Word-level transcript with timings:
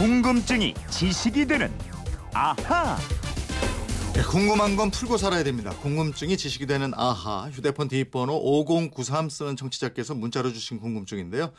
궁금증이 0.00 0.72
지식이 0.88 1.44
되는 1.44 1.70
아하. 2.32 2.96
네, 4.14 4.22
궁금한 4.22 4.74
건 4.74 4.90
풀고 4.90 5.18
살아야 5.18 5.44
됩니다. 5.44 5.72
궁금증이 5.82 6.38
지식이 6.38 6.64
되는 6.64 6.94
아하. 6.94 7.50
휴대폰 7.50 7.88
뒷번호 7.88 8.34
5093 8.34 9.28
쓰는 9.28 9.56
청취자께서 9.56 10.14
문자로 10.14 10.54
주신 10.54 10.80
궁금증인데요. 10.80 11.52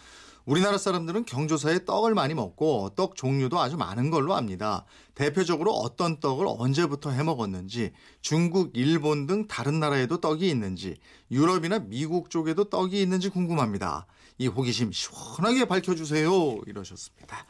우리나라 0.46 0.80
사람들은 0.80 1.26
경조사에 1.26 1.86
떡을 1.86 2.16
많이 2.16 2.34
먹고 2.34 2.94
떡 2.96 3.16
종류도 3.16 3.60
아주 3.60 3.78
많은 3.78 4.10
걸로 4.10 4.34
압니다. 4.34 4.86
대표적으로 5.14 5.74
어떤 5.74 6.20
떡을 6.20 6.48
언제부터 6.50 7.12
해 7.12 7.22
먹었는지, 7.22 7.92
중국, 8.22 8.72
일본 8.74 9.28
등 9.28 9.48
다른 9.48 9.80
나라에도 9.80 10.20
떡이 10.20 10.50
있는지, 10.50 10.96
유럽이나 11.30 11.78
미국 11.78 12.32
쪽에도 12.32 12.64
떡이 12.64 13.00
있는지 13.00 13.30
궁금합니다. 13.30 14.08
이 14.40 14.48
호기심 14.48 14.92
시원하게 14.92 15.66
밝혀주세요. 15.66 16.62
이러셨습니다. 16.66 17.46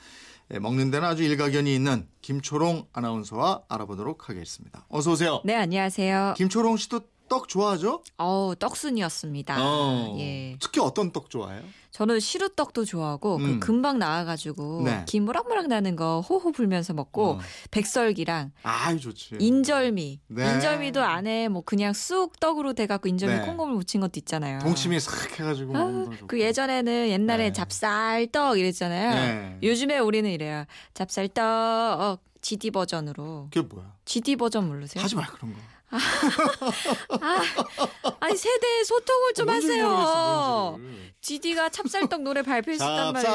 예, 0.54 0.59
먹는 0.59 0.91
데는 0.91 1.08
아주 1.08 1.23
일가견이 1.23 1.73
있는 1.73 2.08
김초롱 2.22 2.88
아나운서와 2.94 3.63
알아보도록 3.70 4.30
하겠습니다. 4.30 4.86
어서 4.90 5.12
오세요. 5.12 5.41
네, 5.45 5.55
안녕하세요. 5.55 6.34
김초롱 6.38 6.77
씨도 6.77 7.02
떡 7.31 7.48
좋아하죠? 7.48 8.03
어우, 8.17 8.58
떡순이었습니다. 8.58 9.55
어. 9.58 10.17
예. 10.20 10.58
특히 10.59 10.81
어떤 10.81 11.13
떡 11.13 11.30
좋아해요? 11.30 11.62
저는 11.91 12.20
시루떡도 12.20 12.84
좋아하고 12.84 13.38
음. 13.38 13.59
그 13.59 13.66
금방 13.66 13.99
나와가지고 13.99 14.81
네. 14.84 15.03
김 15.08 15.23
모락모락 15.23 15.67
나는 15.67 15.95
거 15.95 16.20
호호 16.20 16.52
불면서 16.52 16.94
먹고 16.94 17.25
어. 17.31 17.39
백설기랑 17.72 18.52
아유 18.63 18.99
좋지. 18.99 19.36
인절미. 19.39 20.20
네. 20.27 20.53
인절미도 20.53 21.02
안에 21.02 21.48
뭐 21.48 21.62
그냥 21.62 21.94
쑥 21.94 22.38
떡으로 22.38 22.73
돼갖고 22.73 23.08
인절미 23.08 23.36
네. 23.39 23.45
콩고물 23.45 23.75
묻힌 23.75 24.02
것도 24.02 24.13
있잖아요. 24.17 24.59
동치미 24.59 25.00
싹 25.00 25.39
해가지고 25.39 25.77
아. 25.77 26.09
그 26.27 26.41
예전에는 26.41 27.08
옛날에 27.08 27.45
네. 27.45 27.53
잡쌀떡 27.53 28.59
이랬잖아요. 28.59 29.09
네. 29.11 29.58
요즘에 29.63 30.00
우리는 30.00 30.30
이래요. 30.30 30.66
잡쌀떡 30.94 32.19
GD 32.42 32.72
버전으로. 32.72 33.50
그게 33.53 33.61
뭐야? 33.67 33.94
GD 34.06 34.36
버전 34.38 34.67
모르세요? 34.67 35.03
하지 35.03 35.16
말 35.16 35.28
그런 35.28 35.53
거. 35.53 35.59
아, 35.94 35.97
아 38.22 38.30
니 38.30 38.38
세대 38.38 38.84
소통을 38.86 39.34
좀 39.34 39.50
하세요. 39.50 39.89
모르겠어. 39.89 40.80
GD가 41.19 41.67
찹쌀떡 41.69 42.22
노래 42.22 42.42
발표했었단 42.42 43.12
말이에요. 43.14 43.34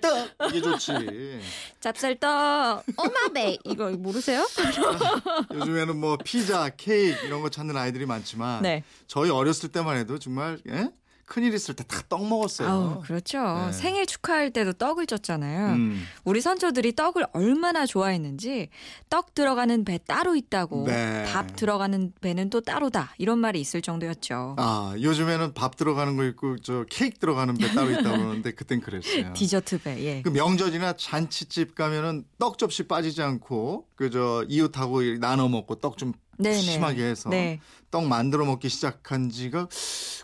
찹쌀떡 0.00 0.28
이게 0.48 0.60
좋지. 0.62 0.92
찹쌀떡 1.80 2.84
오마베 2.96 3.58
이거 3.64 3.90
모르세요? 3.90 4.46
요즘에는 5.52 5.96
뭐 5.96 6.16
피자, 6.24 6.68
케이크 6.70 7.26
이런 7.26 7.42
거 7.42 7.50
찾는 7.50 7.76
아이들이 7.76 8.06
많지만 8.06 8.62
네. 8.62 8.84
저희 9.08 9.30
어렸을 9.30 9.70
때만 9.70 9.96
해도 9.96 10.20
정말 10.20 10.60
예? 10.68 10.90
큰일 11.28 11.52
있을 11.54 11.74
때 11.74 11.84
다 11.84 12.02
떡 12.08 12.26
먹었어요. 12.26 12.68
아우 12.68 13.00
그렇죠. 13.02 13.38
네. 13.66 13.72
생일 13.72 14.06
축하할 14.06 14.50
때도 14.50 14.72
떡을 14.72 15.04
쪘잖아요. 15.06 15.74
음. 15.74 16.02
우리 16.24 16.40
선조들이 16.40 16.94
떡을 16.96 17.26
얼마나 17.34 17.84
좋아했는지 17.84 18.70
떡 19.10 19.34
들어가는 19.34 19.84
배 19.84 19.98
따로 19.98 20.34
있다고 20.36 20.84
네. 20.86 21.24
밥 21.30 21.54
들어가는 21.54 22.12
배는 22.22 22.48
또 22.50 22.62
따로다 22.62 23.14
이런 23.18 23.38
말이 23.38 23.60
있을 23.60 23.82
정도였죠. 23.82 24.56
아 24.58 24.94
요즘에는 25.00 25.52
밥 25.52 25.76
들어가는 25.76 26.16
거 26.16 26.24
있고 26.24 26.56
저 26.60 26.84
케이크 26.88 27.18
들어가는 27.18 27.54
배 27.58 27.68
따로 27.74 27.90
있다고 27.90 28.16
그러는데 28.16 28.52
그땐 28.52 28.80
그랬어요. 28.80 29.32
디저트 29.36 29.82
배 29.82 30.02
예. 30.04 30.22
그 30.22 30.30
명절이나 30.30 30.94
잔치집 30.96 31.74
가면은 31.74 32.24
떡 32.38 32.56
접시 32.56 32.84
빠지지 32.84 33.20
않고 33.22 33.86
그저 33.96 34.44
이웃하고 34.48 35.02
나눠 35.20 35.48
먹고 35.48 35.74
떡 35.76 35.98
좀 35.98 36.12
네네. 36.38 36.56
푸짐하게 36.56 37.04
해서 37.04 37.28
네. 37.28 37.60
떡 37.90 38.06
만들어 38.06 38.44
먹기 38.44 38.68
시작한 38.68 39.30
지가 39.30 39.68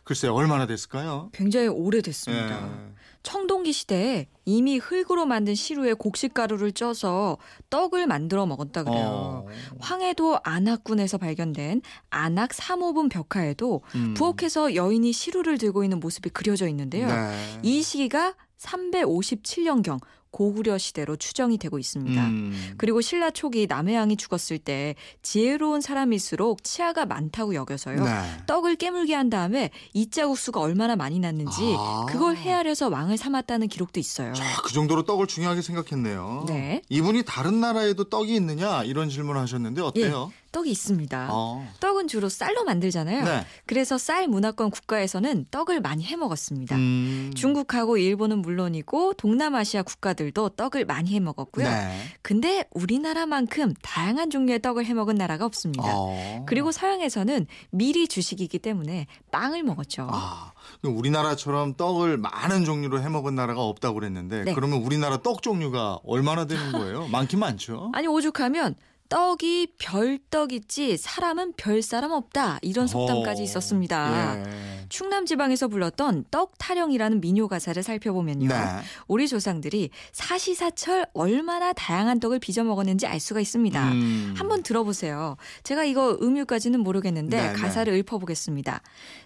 글쎄 0.04 0.28
요 0.28 0.34
얼마나 0.34 0.66
됐을까요? 0.66 1.30
굉장히 1.32 1.68
오래됐습니다. 1.68 2.88
예. 2.88 2.94
청동기 3.22 3.72
시대에 3.72 4.28
이미 4.44 4.76
흙으로 4.76 5.24
만든 5.24 5.54
시루에 5.54 5.94
곡식가루를 5.94 6.72
쪄서 6.72 7.38
떡을 7.70 8.06
만들어 8.06 8.44
먹었다 8.44 8.84
그래요. 8.84 9.02
어. 9.02 9.46
황해도 9.80 10.40
안악군에서 10.44 11.16
발견된 11.16 11.80
안악 12.10 12.52
삼호분 12.52 13.08
벽화에도 13.08 13.82
음. 13.94 14.12
부엌에서 14.14 14.74
여인이 14.74 15.10
시루를 15.12 15.56
들고 15.56 15.84
있는 15.84 16.00
모습이 16.00 16.28
그려져 16.30 16.68
있는데요. 16.68 17.08
네. 17.08 17.60
이 17.62 17.82
시기가 17.82 18.34
357년경 18.58 20.00
고구려 20.34 20.78
시대로 20.78 21.14
추정이 21.14 21.58
되고 21.58 21.78
있습니다. 21.78 22.26
음. 22.26 22.74
그리고 22.76 23.00
신라 23.00 23.30
초기 23.30 23.68
남해왕이 23.68 24.16
죽었을 24.16 24.58
때 24.58 24.96
지혜로운 25.22 25.80
사람일수록 25.80 26.64
치아가 26.64 27.06
많다고 27.06 27.54
여겨서요. 27.54 28.02
네. 28.02 28.10
떡을 28.48 28.74
깨물게 28.74 29.14
한 29.14 29.30
다음에 29.30 29.70
이자국수가 29.92 30.60
얼마나 30.60 30.96
많이 30.96 31.20
났는지 31.20 31.76
아. 31.78 32.06
그걸 32.08 32.34
헤아려서 32.34 32.88
왕을 32.88 33.16
삼았다는 33.16 33.68
기록도 33.68 34.00
있어요. 34.00 34.32
자, 34.34 34.42
그 34.64 34.72
정도로 34.72 35.04
떡을 35.04 35.28
중요하게 35.28 35.62
생각했네요. 35.62 36.46
네. 36.48 36.82
이분이 36.88 37.22
다른 37.24 37.60
나라에도 37.60 38.02
떡이 38.02 38.34
있느냐 38.34 38.82
이런 38.82 39.10
질문 39.10 39.36
하셨는데 39.36 39.82
어때요? 39.82 40.32
떡이 40.54 40.70
있습니다. 40.70 41.28
어. 41.32 41.68
떡은 41.80 42.06
주로 42.06 42.28
쌀로 42.28 42.62
만들잖아요. 42.62 43.24
네. 43.24 43.44
그래서 43.66 43.98
쌀 43.98 44.28
문화권 44.28 44.70
국가에서는 44.70 45.46
떡을 45.50 45.80
많이 45.80 46.04
해 46.04 46.14
먹었습니다. 46.14 46.76
음. 46.76 47.32
중국하고 47.34 47.96
일본은 47.96 48.38
물론이고 48.38 49.14
동남아시아 49.14 49.82
국가들도 49.82 50.50
떡을 50.50 50.84
많이 50.84 51.12
해 51.12 51.18
먹었고요. 51.18 51.68
네. 51.68 51.98
근데 52.22 52.64
우리나라만큼 52.70 53.74
다양한 53.82 54.30
종류의 54.30 54.62
떡을 54.62 54.86
해 54.86 54.94
먹은 54.94 55.16
나라가 55.16 55.44
없습니다. 55.44 55.92
어. 55.92 56.44
그리고 56.46 56.70
서양에서는 56.70 57.48
미리 57.70 58.06
주식이기 58.06 58.60
때문에 58.60 59.08
빵을 59.32 59.64
먹었죠. 59.64 60.06
아, 60.08 60.52
우리나라처럼 60.84 61.74
떡을 61.74 62.16
많은 62.16 62.64
종류로 62.64 63.02
해 63.02 63.08
먹은 63.08 63.34
나라가 63.34 63.62
없다고 63.62 63.94
그랬는데 63.94 64.44
네. 64.44 64.54
그러면 64.54 64.82
우리나라 64.82 65.16
떡 65.16 65.42
종류가 65.42 65.98
얼마나 66.06 66.46
되는 66.46 66.70
거예요? 66.70 67.08
많긴 67.08 67.40
많죠. 67.40 67.90
아니 67.92 68.06
오죽하면 68.06 68.76
떡이 69.08 69.74
별떡이지 69.78 70.96
사람은 70.96 71.54
별 71.56 71.82
사람 71.82 72.12
없다 72.12 72.58
이런 72.62 72.86
속담까지 72.86 73.42
어. 73.42 73.44
있었습니다. 73.44 74.38
예. 74.38 74.83
충남 74.88 75.26
지방에서 75.26 75.68
불렀던 75.68 76.26
떡 76.30 76.56
타령이라는 76.58 77.20
민요 77.20 77.48
가사를 77.48 77.82
살펴보면요. 77.82 78.48
네. 78.48 78.56
우리 79.08 79.28
조상들이 79.28 79.90
사시사철 80.12 81.06
얼마나 81.14 81.72
다양한 81.72 82.20
떡을 82.20 82.38
빚어 82.38 82.64
먹었는지 82.64 83.06
알 83.06 83.20
수가 83.20 83.40
있습니다. 83.40 83.92
음. 83.92 84.34
한번 84.36 84.62
들어보세요. 84.62 85.36
제가 85.62 85.84
이거 85.84 86.18
음율까지는 86.20 86.80
모르겠는데 86.80 87.36
네, 87.40 87.52
네. 87.52 87.54
가사를 87.54 87.92
읊어보겠습니다. 87.92 88.82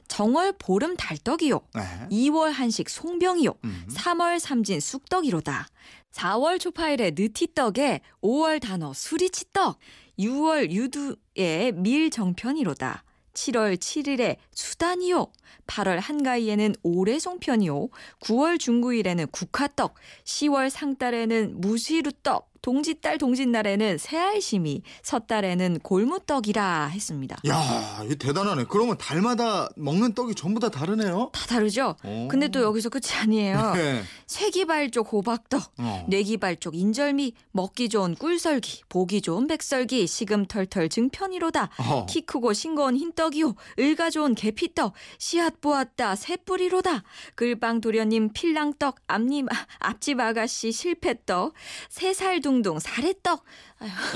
정월 0.09 0.55
보름 0.59 0.97
달떡이요. 0.97 1.61
네. 1.75 1.83
2월 2.11 2.53
한식 2.53 2.89
송병이요. 2.89 3.55
음. 3.65 3.87
3월 3.91 4.39
삼진 4.39 4.81
쑥떡이로다. 4.81 5.69
4월 6.13 6.59
초파일에 6.59 7.13
느티떡에 7.17 8.01
5월 8.23 8.61
단어 8.61 8.93
수리치떡. 8.93 9.79
6월 10.19 10.71
유두에 10.71 11.73
밀정편이로다. 11.73 13.05
7월 13.39 13.77
7일에 13.77 14.37
수단이요. 14.53 15.29
8월 15.69 16.01
한가위에는 16.01 16.75
오래송편이요. 16.83 17.89
9월 18.21 18.59
중구일에는 18.59 19.27
국화떡. 19.29 19.95
10월 20.25 20.71
상달에는 20.71 21.61
무시루떡. 21.61 22.49
동짓달 22.63 23.19
동짓날에는 23.19 23.99
새알심이. 23.99 24.83
섣달에는 25.03 25.81
골무떡이라 25.81 26.87
했습니다. 26.89 27.37
야, 27.49 28.01
이거 28.05 28.15
대단하네. 28.15 28.65
그러면 28.69 28.97
달마다 28.99 29.69
먹는 29.77 30.15
떡이 30.15 30.35
전부 30.35 30.61
다 30.61 30.69
다르네요. 30.69 31.31
다 31.33 31.47
다르죠? 31.47 31.97
오. 32.05 32.29
근데 32.29 32.49
또 32.49 32.63
여기서 32.63 32.89
끝이 32.89 33.13
아니에요. 33.21 33.73
네. 33.75 34.03
쇠기발족 34.27 35.13
호박떡. 35.13 35.63
어. 35.79 36.07
뇌기발족 36.09 36.75
인절미, 36.75 37.33
먹기 37.53 37.89
좋은 37.89 38.15
꿀설기, 38.15 38.83
보기 38.89 39.21
좋은 39.23 39.47
백설기, 39.47 40.07
시금털털 40.07 40.89
증편이로다. 40.89 41.71
어. 41.79 42.07
키 42.07 42.21
크고 42.23 42.53
싱거운 42.53 42.97
흰떡이요. 42.97 43.55
을가 43.79 44.11
좋은 44.11 44.35
계피떡, 44.35 44.93
씨앗 45.19 45.61
보았다 45.61 46.17
새뿌리로다. 46.17 47.03
글빵 47.35 47.81
도련님 47.81 48.33
필랑떡, 48.33 48.97
앞님 49.07 49.47
아, 49.49 49.67
앞집 49.79 50.21
아가씨 50.21 50.73
실패떡, 50.73 51.55
새살 51.89 52.41
둥둥 52.49 52.79
사래떡. 52.79 53.45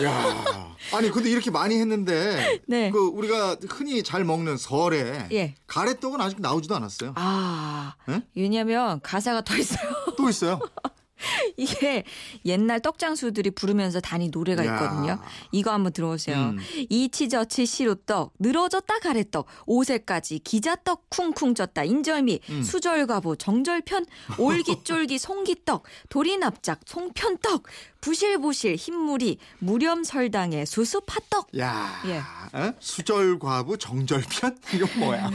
야, 0.03 0.75
아니 0.95 1.11
근데 1.11 1.29
이렇게 1.29 1.51
많이 1.51 1.79
했는데 1.79 2.61
네. 2.67 2.91
그 2.91 2.99
우리가 2.99 3.59
흔히 3.69 4.03
잘 4.03 4.25
먹는 4.25 4.57
설에 4.57 5.29
예. 5.33 5.55
가래떡은 5.67 6.19
아직 6.19 6.41
나오지도 6.41 6.75
않았어요. 6.75 7.13
아, 7.17 7.95
네? 8.09 8.23
왜냐면 8.35 9.03
가사가 9.03 9.43
더 9.43 9.55
있어요. 9.55 9.93
또 10.17 10.31
있어요. 10.31 10.61
이게 11.57 12.05
옛날 12.45 12.81
떡장수들이 12.81 13.51
부르면서 13.53 14.01
다니 14.01 14.29
노래가 14.29 14.65
야. 14.67 14.75
있거든요. 14.75 15.19
이거 15.51 15.73
한번 15.73 15.93
들어보세요. 15.93 16.37
음. 16.37 16.59
이치저치 16.89 17.67
시루떡, 17.67 18.35
늘어졌다 18.39 18.99
가래떡, 18.99 19.47
오새까지 19.67 20.41
기자떡 20.41 21.11
쿵쿵 21.11 21.55
쪘다 21.55 21.87
인절미, 21.87 22.41
음. 22.51 22.63
수절과부 22.63 23.37
정절편, 23.37 24.07
올기쫄기 24.39 25.19
송기떡, 25.19 25.85
도리납작 26.09 26.81
송편떡, 26.87 27.65
부실부실 28.01 28.75
흰물이 28.75 29.39
무렴설당의 29.61 30.67
수수팥떡. 30.67 31.57
야, 31.59 32.03
예. 32.07 32.17
에? 32.59 32.73
수절과부 32.81 33.79
정절편 33.79 34.59
이건 34.75 34.89
뭐야? 34.99 35.31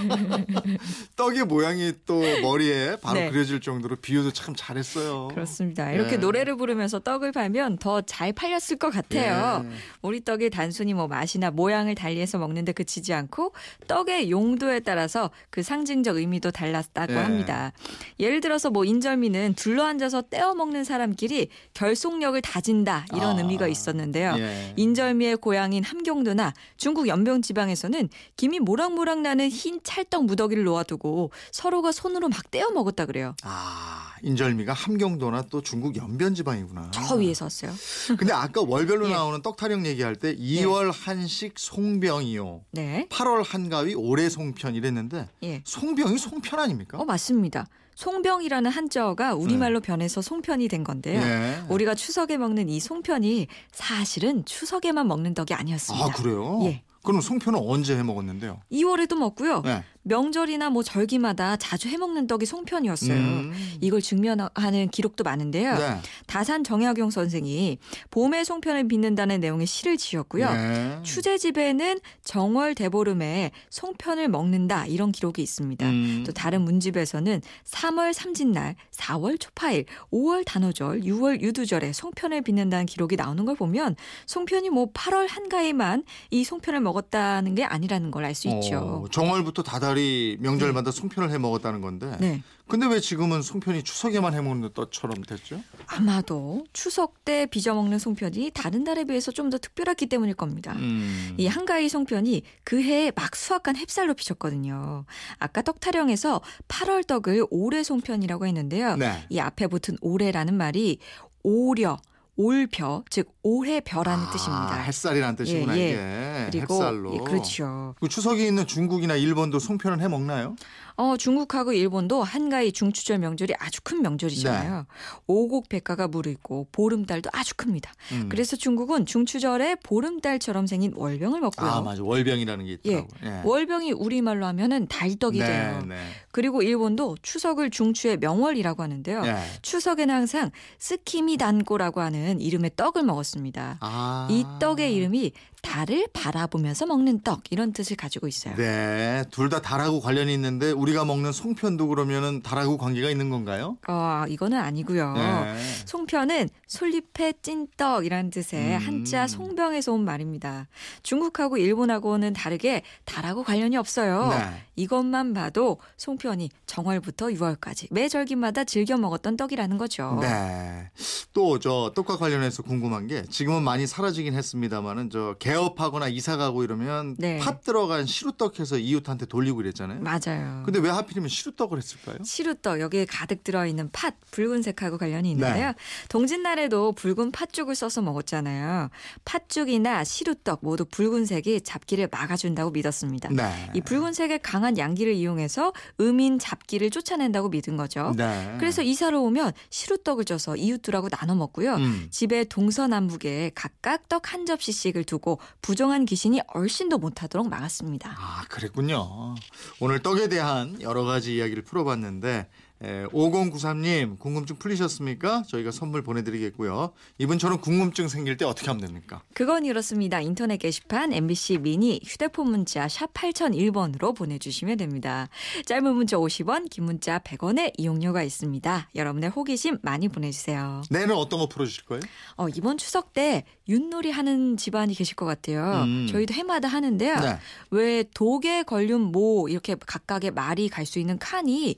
떡의 1.15 1.45
모양이 1.45 1.93
또 2.05 2.19
머리에 2.41 2.97
바로 3.01 3.19
네. 3.19 3.29
그려질 3.29 3.61
정도로 3.61 3.95
비유도 3.95 4.33
참 4.33 4.53
잘했어요. 4.55 5.29
그렇습니다. 5.29 5.76
이렇게 5.91 6.07
이렇게 6.07 6.18
노래를 6.18 6.56
부르면서 6.56 7.00
떡을 7.00 7.31
팔면 7.31 7.77
더 7.77 8.01
잘 8.01 8.31
팔렸을 8.31 8.77
것 8.77 8.89
같아요. 8.89 9.65
예. 9.65 9.69
우리 10.01 10.24
떡이 10.24 10.50
단순히 10.50 10.94
뭐 10.94 11.07
맛이나 11.07 11.51
모양을 11.51 11.95
달리해서 11.95 12.38
먹는데 12.38 12.71
그치지 12.71 13.13
않고 13.13 13.53
떡의 13.88 14.31
용도에 14.31 14.79
따라서 14.79 15.29
그 15.50 15.62
상징적 15.62 16.15
의미도 16.18 16.51
달랐다고 16.51 17.13
예. 17.13 17.18
합니다. 17.18 17.74
예를 18.19 18.39
들어서 18.39 18.69
뭐 18.69 18.85
인절미는 18.85 19.56
둘러앉아서 19.56 20.24
떼어 20.24 20.56
먹는 20.56 20.83
사람끼리 20.83 21.50
결속력을 21.74 22.39
다진다 22.41 23.06
이런 23.13 23.35
아. 23.35 23.39
의미가 23.39 23.68
있었는데요. 23.68 24.35
예. 24.38 24.73
인절미의 24.77 25.38
고향인 25.38 25.83
함경도나 25.83 26.53
중국 26.77 27.07
연변 27.07 27.41
지방에서는 27.41 28.09
김이 28.38 28.59
모락모락 28.59 29.19
나는 29.21 29.50
흰 29.50 29.80
찰떡 29.83 30.25
무더기를 30.25 30.63
놓아두고 30.63 31.31
서로가 31.51 31.91
손으로 31.91 32.30
막 32.30 32.50
떼어 32.51 32.69
먹었다 32.71 33.06
그래요. 33.06 33.35
아, 33.44 34.06
인절미가 34.23 34.73
함경도나 34.73 35.43
또 35.49 35.61
중국 35.61 35.95
연변 35.95 36.35
지방이구나. 36.35 36.91
저 36.91 37.15
위에서 37.15 37.45
왔어요. 37.45 37.71
근데 38.17 38.33
아까 38.33 38.61
월별로 38.61 39.07
예. 39.09 39.13
나오는 39.13 39.41
떡 39.41 39.57
타령 39.57 39.85
얘기할 39.85 40.15
때 40.15 40.35
2월 40.35 40.91
한식 40.93 41.53
송병이요. 41.57 42.61
네. 42.71 43.07
8월 43.09 43.43
한가위 43.45 43.93
올해 43.95 44.29
송편 44.29 44.75
이랬는데 44.75 45.27
예. 45.43 45.61
송병이 45.65 46.17
송편 46.17 46.59
아닙니까? 46.59 46.97
어 46.97 47.05
맞습니다. 47.05 47.67
송병이라는 47.95 48.69
한자어가 48.69 49.33
우리말로 49.33 49.79
변해서 49.81 50.21
송편이 50.21 50.67
된 50.67 50.83
건데요. 50.83 51.19
예. 51.19 51.63
우리가 51.67 51.95
추석에 51.95 52.37
먹는 52.37 52.69
이 52.69 52.79
송편이 52.79 53.47
사실은 53.71 54.45
추석에만 54.45 55.07
먹는 55.07 55.33
떡이 55.33 55.55
아니었습니다. 55.55 56.05
아, 56.05 56.09
그래요? 56.09 56.59
예. 56.65 56.83
그럼 57.03 57.21
송편은 57.21 57.59
언제 57.65 57.97
해 57.97 58.03
먹었는데요? 58.03 58.59
2월에도 58.71 59.15
먹고요. 59.15 59.61
네. 59.61 59.83
명절이나 60.07 60.69
뭐 60.69 60.83
절기마다 60.83 61.57
자주 61.57 61.88
해먹는 61.89 62.27
떡이 62.27 62.45
송편이었어요. 62.45 63.13
음. 63.18 63.54
이걸 63.81 64.01
증명하는 64.01 64.89
기록도 64.92 65.24
많은데요. 65.24 65.77
네. 65.77 65.98
다산 66.27 66.63
정약용 66.63 67.09
선생이 67.09 67.77
봄에 68.12 68.44
송편을 68.44 68.88
빚는다는 68.88 69.39
내용의 69.39 69.65
시를 69.68 69.98
지었고요. 69.98 70.51
네. 70.51 71.00
추제집에는 71.04 72.00
정월 72.24 72.75
대보름에 72.75 73.51
송편을 73.69 74.27
먹는다 74.30 74.86
이런 74.86 75.12
기록이 75.12 75.42
있습니다. 75.42 75.86
음. 75.86 76.24
또 76.25 76.31
다른 76.31 76.62
문집에서는 76.62 77.42
3월 77.65 78.13
삼진날, 78.13 78.75
4월 78.94 79.39
초파일, 79.39 79.86
5월 80.13 80.44
단오절, 80.45 81.01
6월 81.01 81.42
유두절에 81.42 81.94
송편을 81.94 82.42
빚는다는 82.44 82.86
기록이 82.86 83.15
나오는 83.15 83.44
걸 83.45 83.56
보면 83.56 83.95
송편이 84.27 84.69
뭐 84.69 84.92
8월 84.94 85.27
한가위만 85.30 86.04
이 86.31 86.44
송편을 86.44 86.81
먹었다는 86.81 87.56
게 87.56 87.63
아니라는 87.63 88.12
걸 88.12 88.27
알 88.27 88.36
수 88.36 88.48
있죠. 88.50 88.77
어, 88.80 89.06
정월부터 89.09 89.63
다 89.63 89.80
달이 89.97 90.38
명절마다 90.39 90.91
송편을 90.91 91.31
해 91.31 91.38
먹었다는 91.39 91.81
건데. 91.81 92.15
네. 92.19 92.44
근데 92.67 92.85
왜 92.85 92.99
지금은 92.99 93.41
송편이 93.41 93.83
추석에만 93.83 94.33
해 94.33 94.41
먹는 94.41 94.69
떡처럼 94.73 95.23
됐죠? 95.23 95.61
아마도 95.88 96.65
추석 96.73 97.25
때 97.25 97.47
빚어 97.47 97.73
먹는 97.73 97.97
송편이 97.97 98.51
다른 98.53 98.83
달에 98.83 99.03
비해서 99.05 99.31
좀 99.31 99.47
더 99.47 99.57
특별했기 99.57 100.07
때문일 100.07 100.35
겁니다. 100.35 100.73
음. 100.75 101.33
이 101.38 101.47
한가위 101.47 101.88
송편이 101.88 102.44
그 102.65 102.81
해에 102.83 103.13
막 103.15 103.33
수확한 103.33 103.75
햅쌀로 103.75 104.13
피셨거든요. 104.13 105.05
아까 105.39 105.61
떡 105.61 105.79
타령에서 105.79 106.41
8월 106.67 107.07
떡을 107.07 107.45
올해 107.49 107.81
송편이라고 107.81 108.45
했는데요. 108.45 108.97
네. 108.97 109.25
이 109.29 109.39
앞에 109.39 109.67
붙은 109.67 109.97
올해라는 110.01 110.53
말이 110.53 110.97
오려, 111.44 111.97
올벼, 112.37 113.03
즉 113.09 113.31
올해벼라는 113.41 114.25
아, 114.25 114.31
뜻입니다. 114.31 114.73
햇살이라는 114.83 115.35
뜻이구나 115.35 115.77
예, 115.77 115.81
예. 115.81 116.47
이게. 116.49 116.59
그리고 116.59 116.75
햇살로. 116.75 117.13
예, 117.15 117.17
그렇죠. 117.19 117.95
그 117.99 118.07
추석이 118.07 118.45
있는 118.45 118.65
중국이나 118.67 119.15
일본도 119.15 119.59
송편을 119.59 120.01
해 120.01 120.07
먹나요? 120.07 120.55
어, 120.97 121.15
중국하고 121.15 121.73
일본도 121.73 122.23
한가위 122.23 122.71
중추절 122.71 123.19
명절이 123.19 123.53
아주 123.59 123.81
큰 123.83 124.01
명절이잖아요. 124.01 124.75
네. 124.77 124.83
오곡 125.27 125.69
백가가 125.69 126.07
무르있고 126.07 126.69
보름달도 126.71 127.29
아주 127.33 127.55
큽니다. 127.55 127.93
음. 128.13 128.29
그래서 128.29 128.55
중국은 128.55 129.05
중추절에 129.05 129.75
보름달처럼 129.83 130.65
생긴 130.65 130.93
월병을 130.95 131.39
먹고요. 131.39 131.69
아 131.69 131.81
맞아 131.81 132.03
월병이라는 132.03 132.65
게 132.65 132.71
있더라고. 132.73 133.07
예. 133.25 133.41
월병이 133.43 133.91
우리말로 133.93 134.45
하면은 134.47 134.87
달떡이 134.87 135.39
네, 135.39 135.45
돼요. 135.45 135.83
네. 135.87 135.97
그리고 136.31 136.61
일본도 136.61 137.17
추석을 137.21 137.69
중추의 137.69 138.17
명월이라고 138.17 138.81
하는데요. 138.81 139.23
예. 139.25 139.37
추석에는 139.61 140.13
항상 140.13 140.51
스키미 140.79 141.37
단꼬라고 141.37 142.01
하는 142.01 142.26
이름의 142.31 142.71
떡을 142.75 143.03
먹었습니다. 143.03 143.77
아. 143.79 144.27
이 144.29 144.45
떡의 144.59 144.94
이름이 144.95 145.31
달을 145.62 146.07
바라보면서 146.13 146.86
먹는 146.86 147.21
떡 147.21 147.42
이런 147.51 147.74
뜻을 147.74 147.98
가지고 147.98 148.27
있어요. 148.27 148.56
네, 148.56 149.24
둘 149.31 149.48
다 149.50 149.62
달하고 149.62 150.01
관련이 150.01 150.33
있는데 150.33 150.71
우리가 150.71 151.06
먹는 151.06 151.31
송편도 151.31 151.88
그러면은 151.88 152.42
달하고 152.42 152.77
관계가 152.77 153.09
있는 153.09 153.30
건가요? 153.30 153.77
어, 153.88 154.25
이거는 154.27 154.57
아니고요. 154.59 155.13
네. 155.13 155.56
송편은 155.86 156.50
솔잎의 156.68 157.36
찐떡이라는 157.42 158.30
뜻의 158.30 158.75
음. 158.75 158.77
한자 158.86 159.25
송병에서 159.27 159.94
온 159.94 160.04
말입니다. 160.04 160.68
중국하고 161.04 161.57
일본하고는 161.57 162.33
다르게 162.33 162.81
달하고 163.06 163.44
관련이 163.44 163.77
없어요. 163.77 164.30
네. 164.30 164.63
이것만 164.75 165.33
봐도 165.33 165.77
송편이 165.95 166.50
정월부터 166.65 167.27
6월까지 167.27 167.88
매 167.92 168.09
절기마다 168.09 168.63
즐겨 168.65 168.98
먹었던 168.98 169.38
떡이라는 169.38 169.77
거죠. 169.77 170.18
네. 170.21 170.89
또 171.33 171.57
저 171.59 171.92
떡과 171.95 172.18
관련해서 172.18 172.62
궁금한 172.63 173.07
게 173.07 173.24
지금은 173.24 173.63
많이 173.63 173.88
사라지긴 173.88 174.33
했습니다만은 174.36 175.09
저 175.09 175.36
개업하거나 175.47 176.07
이사 176.09 176.38
가고 176.38 176.63
이러면 176.63 177.15
네. 177.17 177.39
팥 177.39 177.61
들어간 177.63 178.05
시루떡 178.05 178.59
해서 178.59 178.77
이웃한테 178.77 179.25
돌리고 179.25 179.57
그랬잖아요. 179.57 180.01
맞아요. 180.01 180.63
근데 180.65 180.79
왜 180.79 180.89
하필이면 180.89 181.29
시루떡을 181.29 181.77
했을까요? 181.77 182.17
시루떡 182.23 182.79
여기에 182.81 183.05
가득 183.05 183.44
들어있는 183.44 183.89
팥 183.91 184.15
붉은색하고 184.31 184.97
관련이 184.97 185.23
네. 185.23 185.31
있는데요. 185.31 185.73
동짓날에도 186.09 186.91
붉은 186.94 187.31
팥죽을 187.31 187.75
써서 187.75 188.01
먹었잖아요. 188.01 188.89
팥죽이나 189.25 190.03
시루떡 190.03 190.59
모두 190.61 190.85
붉은색이 190.85 191.61
잡기를 191.61 192.09
막아준다고 192.11 192.71
믿었습니다. 192.71 193.29
네. 193.29 193.71
이 193.73 193.81
붉은색의 193.81 194.39
강한 194.44 194.77
양기를 194.77 195.13
이용해서 195.13 195.73
음인 196.01 196.39
잡기를 196.39 196.89
쫓아낸다고 196.89 197.49
믿은 197.49 197.77
거죠. 197.77 198.13
네. 198.17 198.55
그래서 198.59 198.81
이사를 198.81 199.17
오면 199.17 199.53
시루떡을 199.69 200.25
쪄서 200.25 200.57
이웃들하고 200.57 201.09
나눠 201.09 201.35
먹고요. 201.35 201.75
음. 201.75 202.07
집에 202.11 202.44
동서남북에 202.44 203.51
각각 203.55 204.09
떡 204.09 204.27
한 204.33 204.45
접시씩을 204.45 205.05
두고 205.05 205.36
부정한 205.61 206.05
귀신이 206.05 206.41
얼씬도 206.47 206.97
못하도록 206.97 207.49
막았습니다. 207.49 208.15
아, 208.17 208.43
그랬군요. 208.49 209.35
오늘 209.79 210.01
떡에 210.01 210.29
대한 210.29 210.81
여러 210.81 211.03
가지 211.03 211.35
이야기를 211.35 211.63
풀어봤는데 211.63 212.49
에, 212.83 213.06
5093님 213.06 214.19
궁금증 214.19 214.56
풀리셨습니까? 214.57 215.44
저희가 215.47 215.71
선물 215.71 216.04
보내드리겠고요. 216.04 216.92
이분처럼 217.18 217.59
궁금증 217.59 218.07
생길 218.07 218.37
때 218.37 218.45
어떻게 218.45 218.68
하면 218.68 218.81
됩니까? 218.85 219.23
그건 219.33 219.66
이렇습니다. 219.66 220.21
인터넷 220.21 220.57
게시판 220.57 221.11
MBC 221.11 221.57
미니 221.59 221.99
휴대폰 222.06 222.51
문자 222.51 222.87
샵 222.87 223.11
8001번으로 223.13 224.16
보내주시면 224.16 224.78
됩니다. 224.78 225.28
짧은 225.66 225.95
문자 225.95 226.18
50원, 226.18 226.69
긴 226.69 226.85
문자 226.85 227.18
100원의 227.19 227.73
이용료가 227.78 228.21
있습니다. 228.21 228.90
여러분의 228.95 229.30
호기심 229.31 229.80
많이 229.81 230.07
보내주세요. 230.07 230.83
내일은 230.92 231.16
어떤 231.16 231.40
거 231.40 231.47
풀어주실 231.49 231.85
거예요? 231.85 232.01
어, 232.35 232.47
이번 232.49 232.78
추석 232.78 233.13
때 233.13 233.44
윷놀이 233.68 234.11
하는 234.11 234.56
집안이 234.56 234.94
계실 234.94 235.16
것 235.16 235.25
같아요. 235.25 235.83
음. 235.83 236.07
저희도 236.11 236.33
해마다 236.35 236.68
하는데요. 236.68 237.16
네. 237.16 237.37
왜 237.71 238.04
독에 238.13 238.63
걸린 238.63 239.01
모 239.01 239.49
이렇게 239.49 239.75
각각의 239.75 240.31
말이 240.31 240.69
갈 240.69 240.87
수 240.87 240.99
있는 240.99 241.19
칸이 241.19 241.75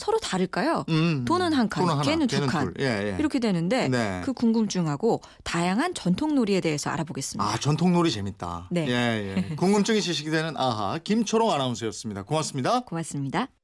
서로 0.00 0.18
다를까요? 0.18 0.84
음. 0.88 1.24
돈은 1.26 1.52
한 1.52 1.68
칸, 1.68 1.82
돈은 1.84 1.94
하나, 1.94 2.02
걔는 2.02 2.26
두 2.26 2.46
칸. 2.46 2.72
둘. 2.72 2.74
예, 2.80 3.12
예. 3.12 3.16
이렇게 3.18 3.38
되는데 3.38 3.88
네. 3.88 4.22
그 4.24 4.32
궁금증하고 4.32 5.20
다양한 5.44 5.94
전통놀이에 5.94 6.60
대해서 6.60 6.88
알아보겠습니다. 6.90 7.44
아, 7.44 7.58
전통놀이 7.58 8.10
재밌다. 8.10 8.68
네. 8.70 8.88
예, 8.88 9.36
예. 9.50 9.54
궁금증이 9.56 10.00
지식이 10.00 10.30
되는 10.30 10.56
아하 10.56 10.98
김초롱 10.98 11.52
아나운서였습니다. 11.52 12.22
고맙습니다. 12.22 12.80
고맙습니다. 12.80 13.59